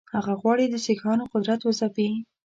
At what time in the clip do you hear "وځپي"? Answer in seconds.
1.63-2.09